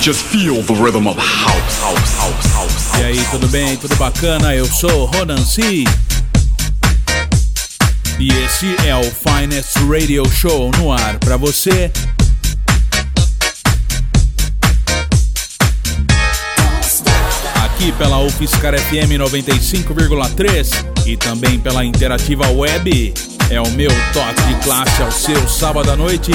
Just 0.00 0.22
feel 0.22 0.62
the 0.62 0.74
rhythm 0.74 1.08
of 1.08 1.18
house, 1.18 1.80
house, 1.80 2.16
house, 2.18 2.46
house. 2.52 3.00
E 3.00 3.04
aí, 3.04 3.24
tudo 3.32 3.48
bem? 3.48 3.76
Tudo 3.76 3.96
bacana? 3.96 4.54
Eu 4.54 4.64
sou 4.64 5.06
Ronan 5.06 5.44
C. 5.44 5.84
E 8.18 8.28
esse 8.28 8.76
é 8.86 8.94
o 8.94 9.02
Finest 9.02 9.76
Radio 9.90 10.24
Show 10.30 10.70
no 10.78 10.92
ar 10.92 11.18
para 11.18 11.36
você. 11.36 11.90
Aqui 17.64 17.92
pela 17.92 18.18
UFSCar 18.20 18.78
FM 18.78 19.18
95,3 19.18 21.06
e 21.06 21.16
também 21.16 21.58
pela 21.58 21.84
Interativa 21.84 22.48
Web. 22.48 23.14
É 23.50 23.60
o 23.60 23.70
meu 23.72 23.90
toque 24.12 24.42
de 24.42 24.54
classe 24.64 25.02
ao 25.02 25.10
seu 25.10 25.48
sábado 25.48 25.90
à 25.90 25.96
noite. 25.96 26.32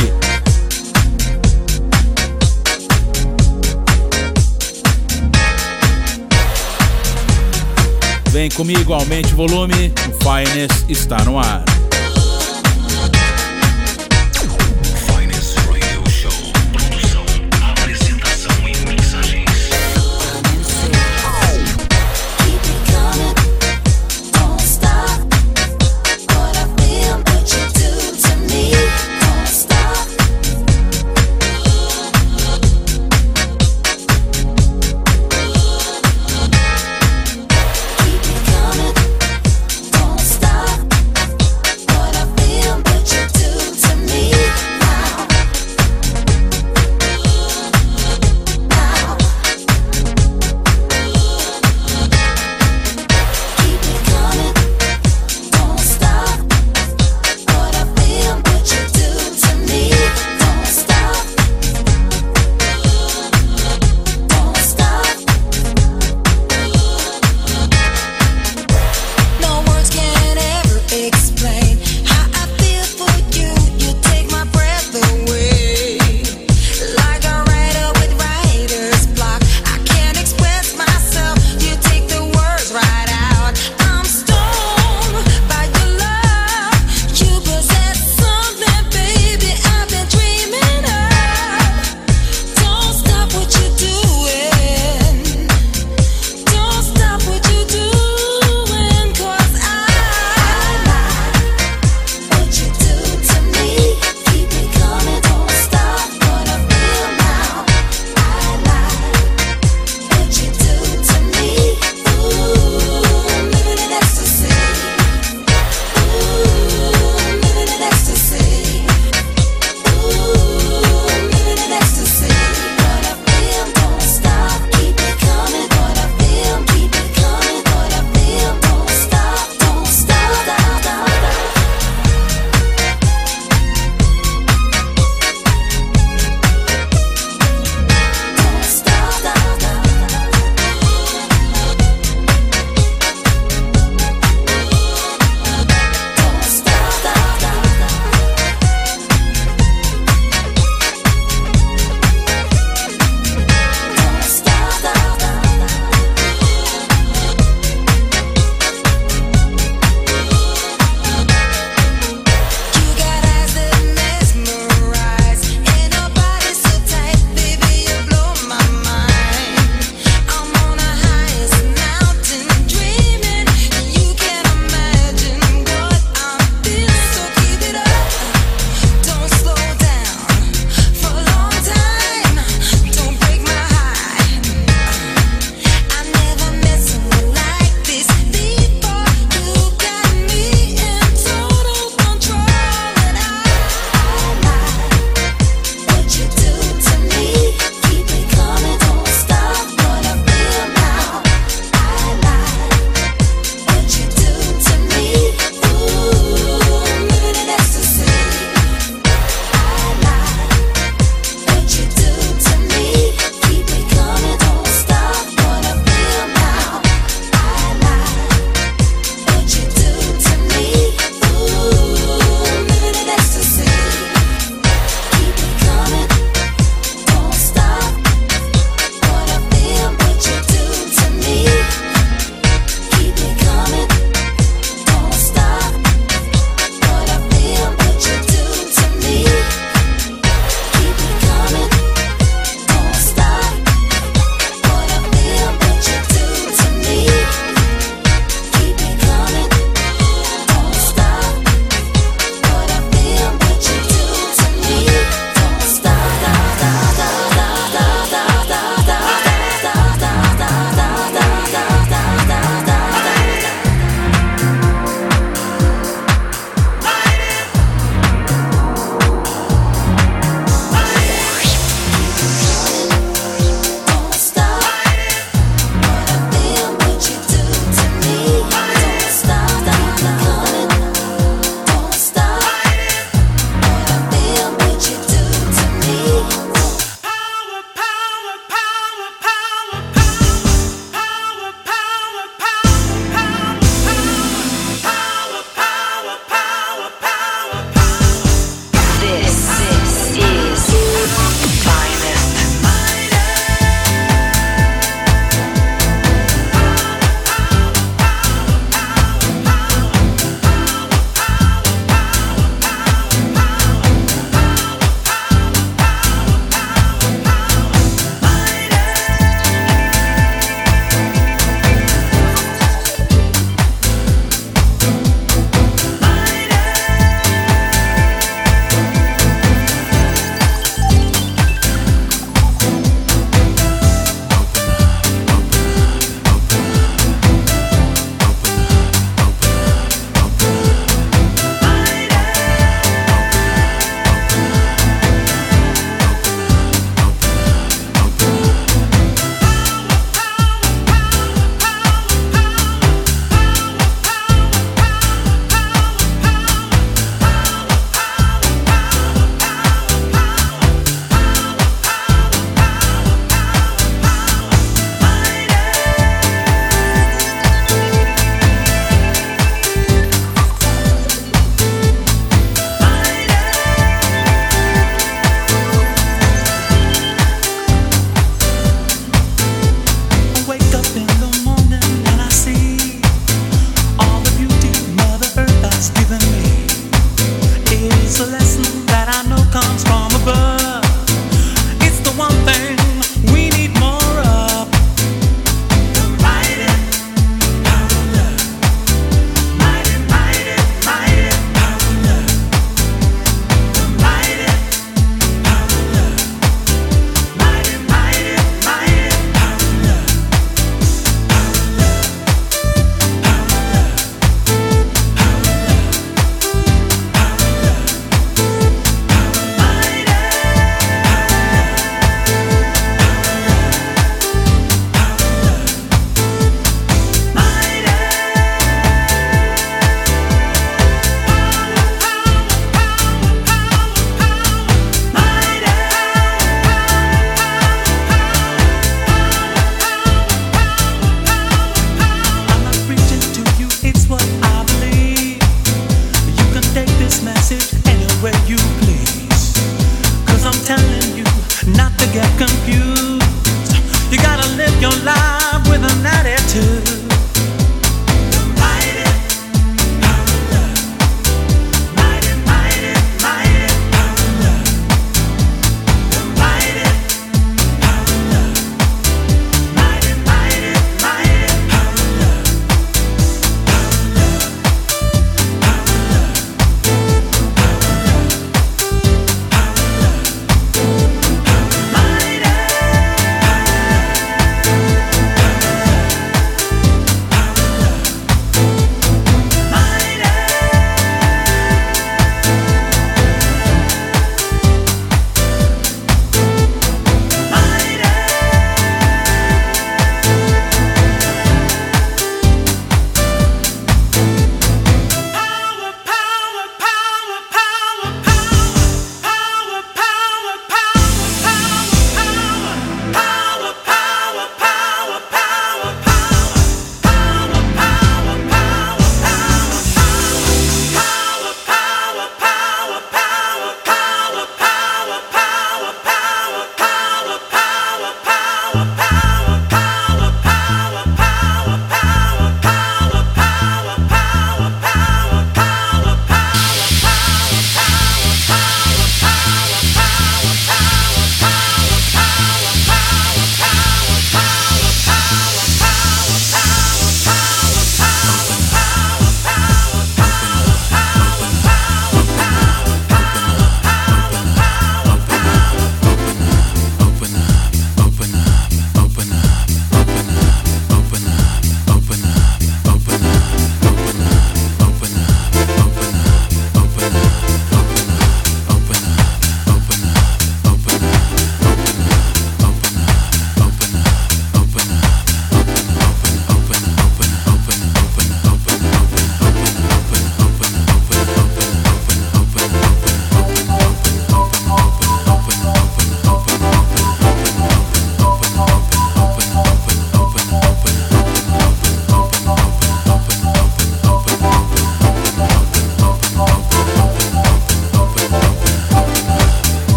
Vem 8.33 8.49
comigo, 8.49 8.95
aumente 8.95 9.31
o 9.31 9.35
volume. 9.35 9.93
O 10.09 10.23
Finest 10.23 10.89
está 10.89 11.23
no 11.23 11.37
ar. 11.37 11.63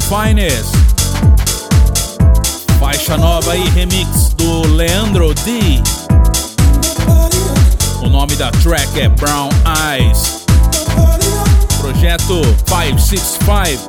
Finest. 0.00 0.72
Faixa 2.78 3.16
nova 3.16 3.52
aí, 3.52 3.68
remix 3.70 4.34
do 4.34 4.66
Leandro 4.74 5.34
D. 5.34 5.82
O 8.02 8.08
nome 8.08 8.36
da 8.36 8.50
track 8.50 9.00
é 9.00 9.08
Brown 9.08 9.48
Eyes. 9.90 10.44
Projeto 11.78 12.40
565 12.66 13.86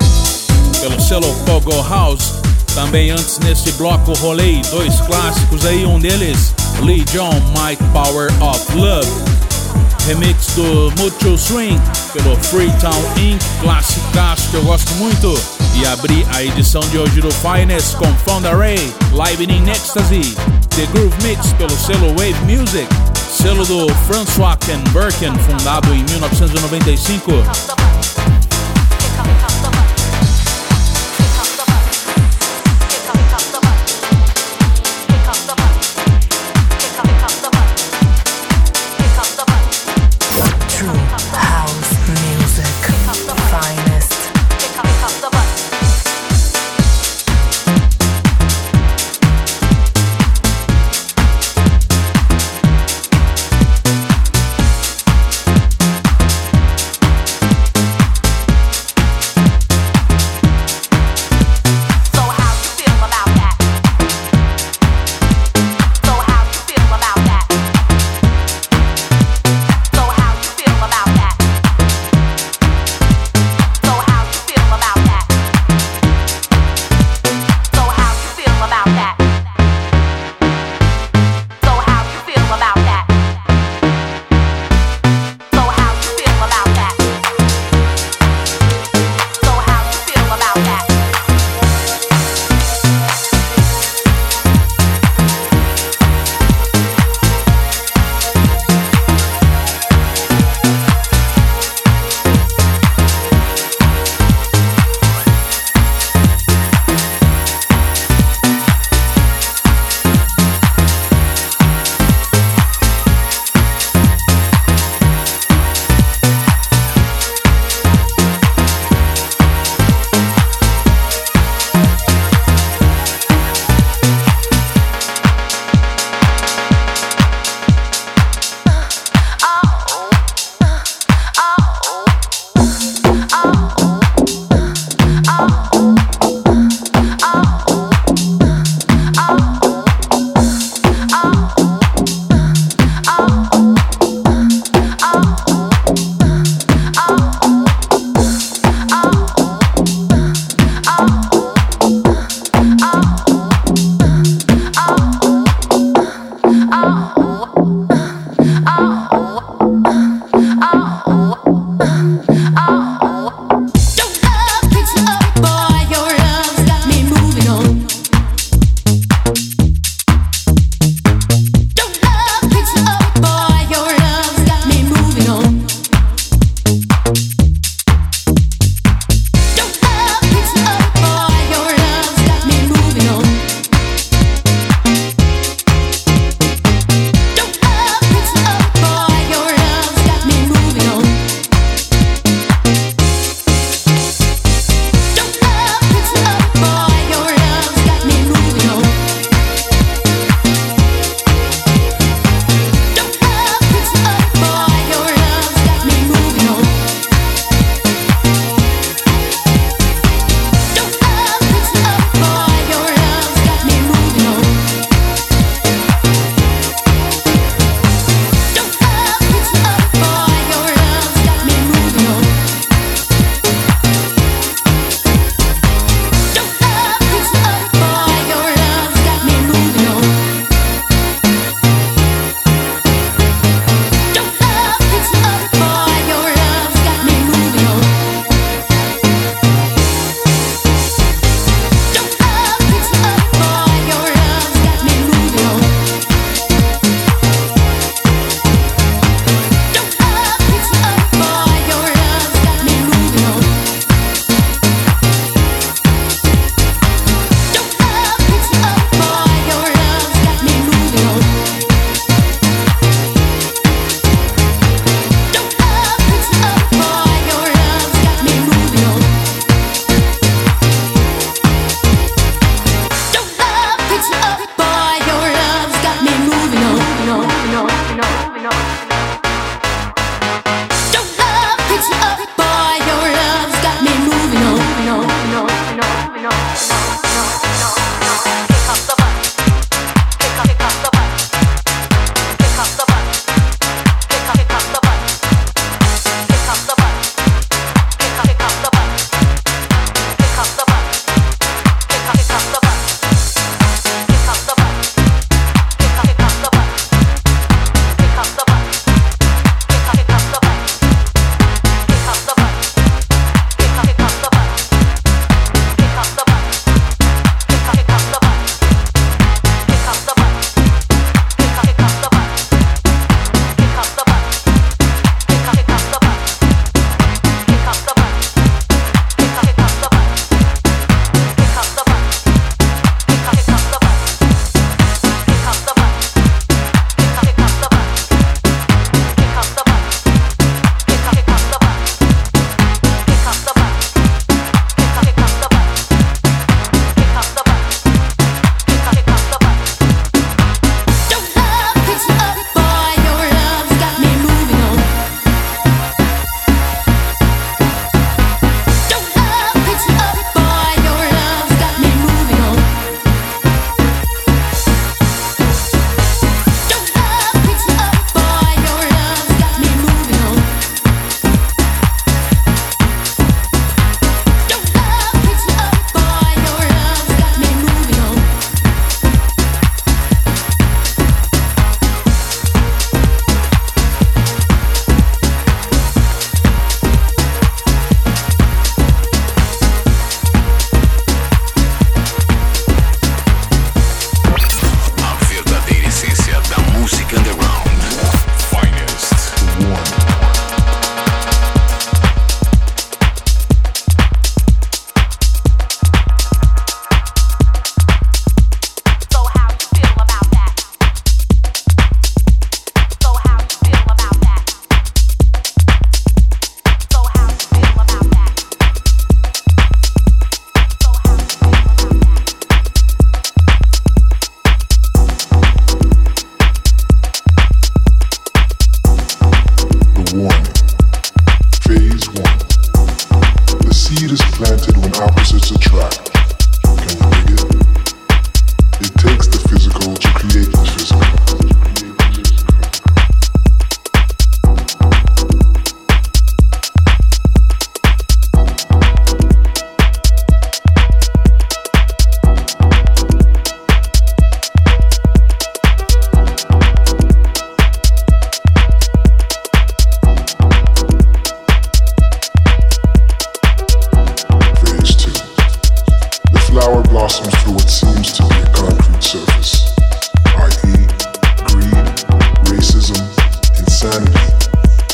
pelo 0.81 0.99
selo 1.01 1.33
Pogo 1.45 1.81
House. 1.87 2.33
Também 2.73 3.11
antes 3.11 3.39
neste 3.39 3.71
bloco 3.73 4.13
rolei 4.13 4.61
dois 4.71 4.99
clássicos 5.01 5.65
aí, 5.65 5.85
um 5.85 5.99
deles 5.99 6.53
Lee 6.81 7.03
John 7.11 7.33
Mike 7.57 7.83
Power 7.91 8.31
of 8.41 8.75
Love. 8.75 9.09
Remix 10.07 10.47
do 10.55 10.91
Mutual 10.97 11.37
Swing 11.37 11.79
pelo 12.13 12.35
Freetown 12.37 13.03
Inc. 13.17 13.39
Classicaço 13.61 14.49
que 14.49 14.55
eu 14.55 14.63
gosto 14.63 14.93
muito. 14.95 15.58
E 15.79 15.85
abri 15.87 16.25
a 16.35 16.43
edição 16.43 16.81
de 16.81 16.97
hoje 16.97 17.21
do 17.21 17.31
Finest 17.31 17.95
com 17.95 18.13
Fonda 18.25 18.53
Ray, 18.53 18.93
Live 19.13 19.45
in 19.45 19.69
Ecstasy, 19.69 20.35
The 20.75 20.85
Groove 20.91 21.15
Mix 21.23 21.53
pelo 21.53 21.69
selo 21.69 22.09
Wave 22.09 22.35
Music, 22.43 22.85
selo 23.31 23.65
do 23.65 23.87
François 24.05 24.57
Ken 24.57 24.79
Birkin, 24.91 25.33
fundado 25.45 25.93
em 25.93 26.03
1995. 26.03 27.31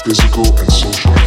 physical 0.05 0.45
and 0.59 0.71
social. 0.71 1.24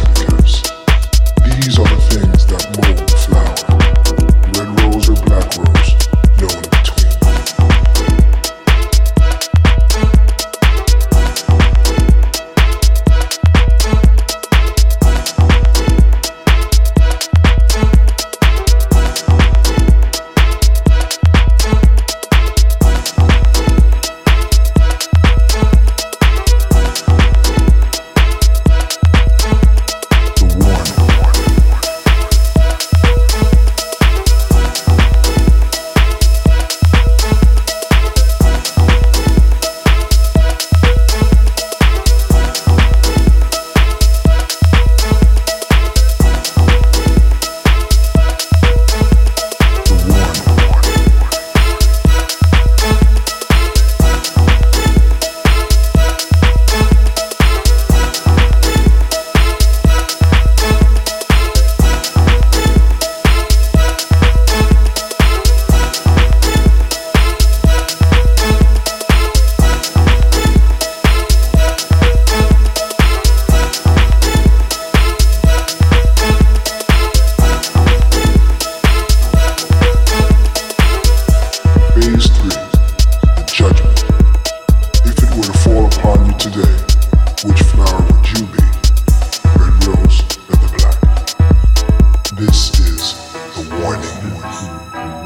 Bye. 94.69 95.18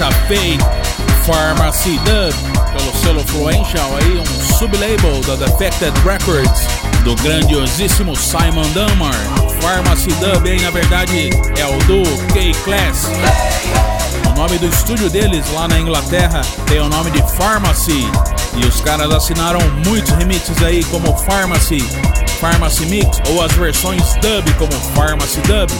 Faixa 0.00 0.08
Pharmacy 1.26 1.98
Dub, 1.98 2.34
pelo 2.72 2.94
selo 2.96 3.20
Fluential 3.28 3.90
aí, 3.96 4.18
um 4.18 4.56
sublabel 4.56 5.20
da 5.26 5.36
Defected 5.36 5.92
Records, 6.00 6.62
do 7.04 7.14
grandiosíssimo 7.16 8.16
Simon 8.16 8.66
Dunmar. 8.72 9.14
Pharmacy 9.60 10.10
Dub 10.14 10.48
aí, 10.48 10.60
na 10.60 10.70
verdade, 10.70 11.30
é 11.58 11.66
o 11.66 11.78
do 11.84 12.02
K-Class. 12.32 13.10
O 14.26 14.38
nome 14.38 14.58
do 14.58 14.66
estúdio 14.68 15.10
deles 15.10 15.44
lá 15.52 15.68
na 15.68 15.78
Inglaterra 15.78 16.40
tem 16.66 16.80
o 16.80 16.88
nome 16.88 17.10
de 17.10 17.22
Pharmacy. 17.34 18.06
E 18.56 18.66
os 18.66 18.80
caras 18.80 19.10
assinaram 19.12 19.60
muitos 19.86 20.10
remixes 20.12 20.62
aí, 20.62 20.82
como 20.84 21.16
Pharmacy, 21.18 21.80
Pharmacy 22.40 22.86
Mix 22.86 23.20
ou 23.28 23.42
as 23.42 23.52
versões 23.52 24.14
dub, 24.14 24.50
como 24.54 24.72
Pharmacy 24.94 25.40
Dub. 25.42 25.70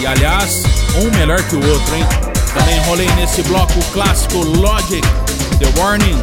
E 0.00 0.06
aliás, 0.06 0.62
um 0.96 1.10
melhor 1.18 1.42
que 1.42 1.56
o 1.56 1.70
outro, 1.70 1.94
hein? 1.96 2.33
Também 2.54 2.78
rolei 2.86 3.10
nesse 3.16 3.42
bloco 3.42 3.80
clássico 3.92 4.38
Logic, 4.38 5.02
The 5.58 5.80
Warning, 5.80 6.20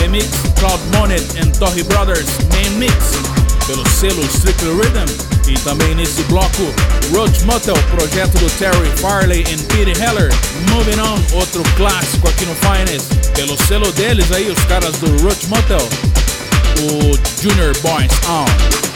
Remix 0.00 0.28
Cloud 0.58 0.82
Monet 0.96 1.22
and 1.38 1.50
Torre 1.58 1.82
Brothers 1.82 2.26
Main 2.52 2.70
Mix, 2.78 2.94
pelo 3.66 3.86
selo 3.88 4.22
Strictly 4.24 4.70
Rhythm. 4.70 5.32
E 5.48 5.54
também 5.60 5.94
nesse 5.94 6.22
bloco, 6.24 6.72
Roach 7.12 7.44
Motel, 7.44 7.74
projeto 7.90 8.38
do 8.38 8.48
Terry 8.58 8.90
Farley 9.00 9.40
e 9.40 9.56
Peter 9.74 10.00
Heller. 10.00 10.30
Moving 10.70 11.00
On, 11.00 11.36
outro 11.36 11.62
clássico 11.76 12.28
aqui 12.28 12.46
no 12.46 12.54
Finest. 12.54 13.06
Pelo 13.34 13.56
selo 13.66 13.90
deles 13.92 14.30
aí, 14.32 14.50
os 14.50 14.64
caras 14.64 14.96
do 14.96 15.22
Roach 15.22 15.46
Motel, 15.48 15.88
o 16.78 17.42
Junior 17.42 17.76
Boys 17.82 18.12
On. 18.28 18.91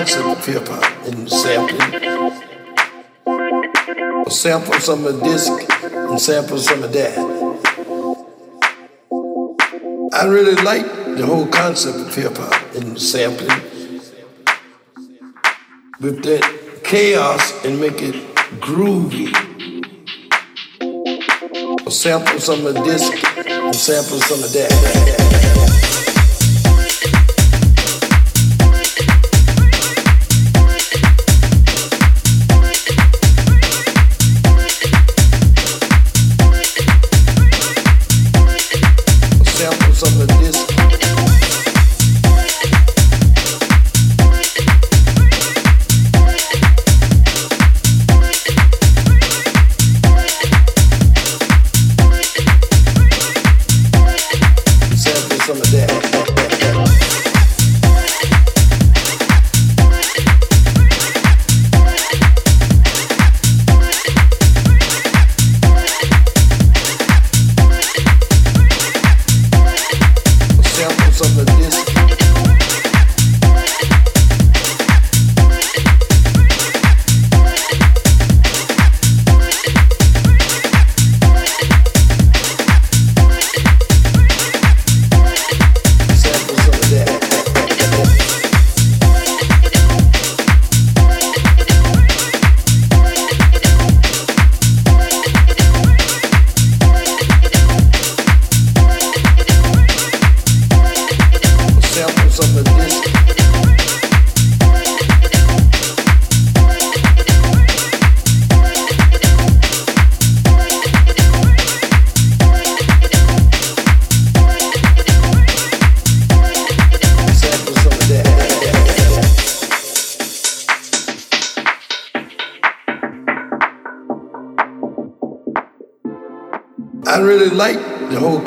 Concept 0.00 0.26
of 0.28 0.46
hip 0.46 0.66
hop 0.66 1.06
and 1.08 1.28
sampling. 1.28 1.80
Sample 4.30 4.80
some 4.80 5.04
of 5.04 5.20
this 5.20 5.46
and 5.46 6.18
sample 6.18 6.56
some 6.56 6.82
of 6.82 6.90
that. 6.94 7.18
I 10.14 10.24
really 10.24 10.54
like 10.62 10.86
the 11.18 11.26
whole 11.26 11.46
concept 11.48 11.98
of 11.98 12.14
hip 12.14 12.34
hop 12.38 12.74
and 12.76 12.98
sampling 12.98 13.60
with 16.00 16.22
that 16.24 16.80
chaos 16.82 17.62
and 17.66 17.78
make 17.78 18.00
it 18.00 18.14
groovy. 18.58 19.28
Sample 21.90 22.40
some 22.40 22.64
of 22.64 22.74
this 22.86 23.02
and 23.36 23.76
sample 23.76 24.18
some 24.20 24.42
of 24.42 24.50
that. 24.54 25.29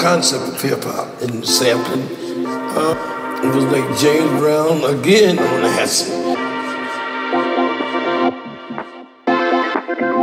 Concept 0.04 0.44
of 0.50 0.62
hip 0.62 0.84
hop 0.84 1.08
and 1.22 1.46
sampling. 1.48 2.04
Uh, 2.76 3.40
it 3.42 3.56
was 3.56 3.64
like 3.72 3.88
James 3.98 4.30
Brown 4.38 4.84
again 4.84 5.40
on 5.40 5.64
acid. 5.80 6.12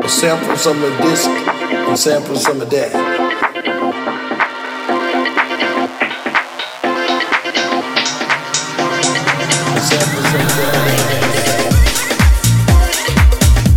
Sample 0.07 0.57
some 0.59 0.85
of 0.85 0.99
this 0.99 1.25
and 1.25 1.99
sample 1.99 2.37
some 2.37 2.61
of 2.61 2.69
that. 2.69 2.93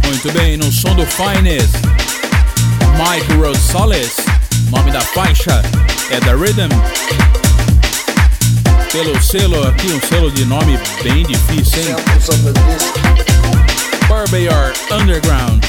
Muito 0.04 0.34
bem, 0.34 0.58
no 0.58 0.70
som 0.70 0.98
do 0.98 1.06
Finest, 1.06 1.76
Mike 2.98 3.26
Rosales, 3.40 4.18
nome 4.70 4.92
da 4.92 5.00
faixa 5.00 5.83
é 6.14 6.20
da 6.20 6.36
Rhythm. 6.36 6.70
Pelo 8.92 9.20
selo 9.22 9.68
aqui, 9.68 9.88
um 9.88 10.00
selo 10.08 10.30
de 10.30 10.46
nome 10.46 10.78
bem 11.02 11.24
difícil, 11.24 11.82
hein? 11.82 11.96
Barbayard 14.08 14.80
Underground. 14.92 15.64